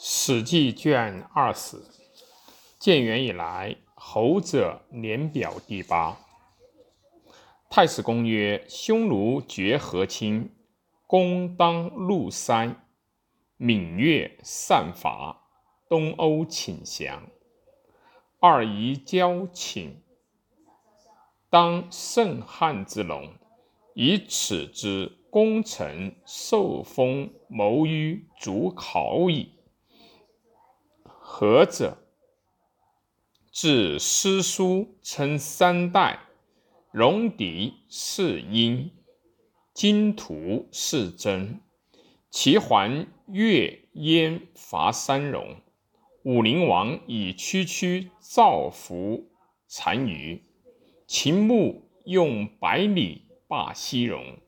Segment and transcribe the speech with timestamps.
[0.02, 1.76] 《史记》卷二十，
[2.78, 6.16] 建元以来，侯者年表第八。
[7.68, 10.50] 太史公曰：“匈奴绝和亲，
[11.06, 12.74] 公当入塞，
[13.58, 15.42] 闽越散伐，
[15.86, 17.22] 东欧请降。
[18.38, 20.02] 二夷交请，
[21.50, 23.34] 当胜汉之龙，
[23.92, 29.56] 以此之功臣受封，谋于主考矣。”
[31.32, 31.96] 何者？
[33.52, 36.18] 至诗书称三代，
[36.90, 38.90] 戎狄是殷，
[39.72, 41.60] 金徒是真。
[42.30, 45.62] 齐桓越燕伐三戎，
[46.24, 49.30] 武灵王以区区造服
[49.68, 50.42] 单于。
[51.06, 54.40] 秦穆用百里霸西戎，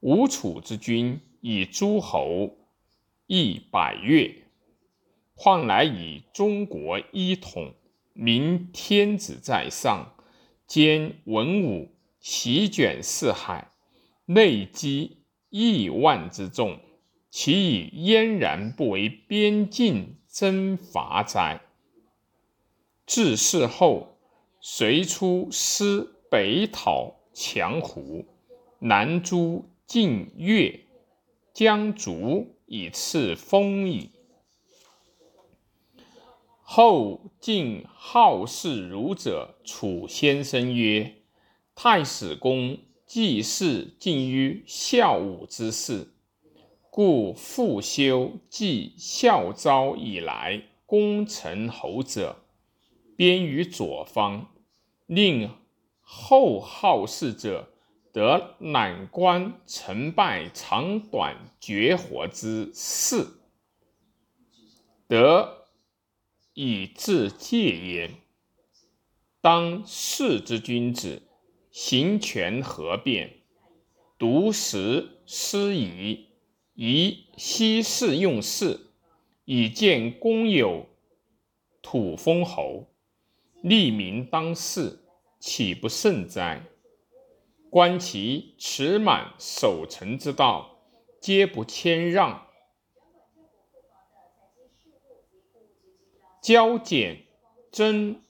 [0.00, 2.58] 吴楚之君以诸侯
[3.28, 4.42] 易百越。
[5.38, 7.74] 况乃以中国一统，
[8.14, 10.14] 明天子在上，
[10.66, 13.70] 兼文武，席卷四海，
[14.24, 15.18] 内积
[15.50, 16.80] 亿万之众，
[17.30, 21.60] 其以嫣然不为边境征伐哉？
[23.04, 24.16] 至世后，
[24.58, 28.24] 隋出师北讨强胡，
[28.78, 30.80] 南诛晋越，
[31.52, 34.10] 将逐以次封矣。
[36.68, 41.14] 后晋好事儒者楚先生曰
[41.76, 46.08] ：“太史公祭祀尽于孝武之事，
[46.90, 52.38] 故复修继孝昭以来功成侯者，
[53.14, 54.48] 编于左方，
[55.06, 55.48] 令
[56.00, 57.68] 后好事者
[58.12, 63.24] 得览观成败长短绝活之事，
[65.06, 65.62] 得。”
[66.58, 68.14] 以自戒焉。
[69.42, 71.20] 当世之君子，
[71.70, 73.30] 行权合变，
[74.16, 76.28] 独食失矣，
[76.72, 78.86] 宜息事用事，
[79.44, 80.86] 以见公有
[81.82, 82.86] 土封侯，
[83.60, 85.00] 利民当世，
[85.38, 86.64] 岂不胜哉？
[87.68, 90.78] 观其持满守成之道，
[91.20, 92.45] 皆不谦让。
[96.46, 97.24] 交简
[97.72, 98.20] 争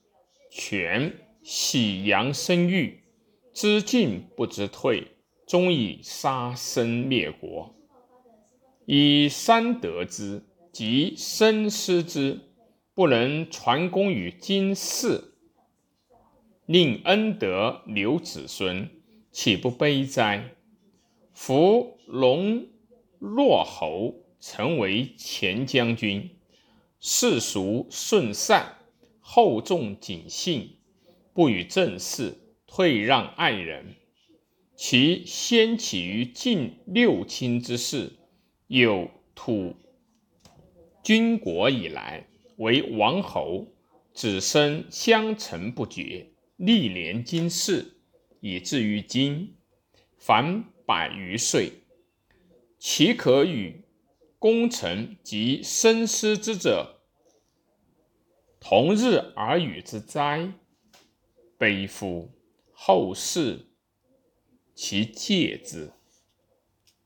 [0.51, 3.03] 权，喜阳生育，
[3.53, 5.09] 知进不知退，
[5.47, 7.75] 终以杀身灭国。
[8.87, 12.41] 以三得之，及生失之，
[12.95, 15.35] 不能传功于今世，
[16.65, 18.89] 令恩德留子孙，
[19.31, 20.55] 岂不悲哉？
[21.35, 22.67] 夫龙
[23.19, 26.31] 若侯，成为前将军。
[26.99, 28.79] 世俗顺善，
[29.21, 30.79] 厚重谨信，
[31.35, 33.95] 不与正事，退让爱人。
[34.75, 38.13] 其先起于晋六卿之事，
[38.67, 39.75] 有土
[41.03, 43.69] 君国以来，为王侯，
[44.13, 47.99] 子孙相承不绝，历年经世，
[48.41, 49.55] 以至于今，
[50.19, 51.73] 凡百余岁，
[52.79, 53.86] 岂可与？
[54.47, 57.01] 功臣及身失之者，
[58.61, 60.53] 同日而语之哉？
[61.59, 62.31] 悲夫！
[62.73, 63.67] 后世
[64.73, 65.91] 其戒之。